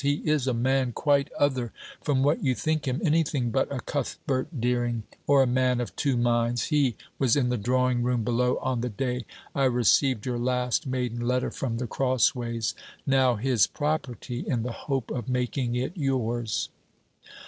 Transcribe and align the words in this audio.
He 0.03 0.15
is 0.27 0.47
a 0.47 0.53
man 0.55 0.93
quite 0.93 1.31
other 1.37 1.71
from 2.01 2.23
what 2.23 2.43
you 2.43 2.55
think 2.55 2.87
him: 2.87 2.99
anything 3.05 3.51
but 3.51 3.71
a 3.71 3.81
"Cuthbert 3.81 4.59
Dering" 4.59 5.03
or 5.27 5.43
a 5.43 5.45
"Man 5.45 5.79
of 5.79 5.95
Two 5.95 6.17
Minds." 6.17 6.63
He 6.73 6.95
was 7.19 7.35
in 7.35 7.49
the 7.49 7.57
drawing 7.59 8.01
room 8.01 8.23
below, 8.23 8.57
on 8.63 8.81
the 8.81 8.89
day 8.89 9.25
I 9.53 9.65
received 9.65 10.25
your 10.25 10.39
last 10.39 10.87
maiden 10.87 11.19
letter 11.27 11.51
from 11.51 11.77
The 11.77 11.85
Crossways 11.85 12.73
now 13.05 13.35
his 13.35 13.67
property, 13.67 14.39
in 14.39 14.63
the 14.63 14.71
hope 14.71 15.11
of 15.11 15.29
making 15.29 15.75
it 15.75 15.95
yours.' 15.95 16.69